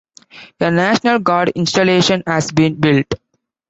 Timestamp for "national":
0.71-1.19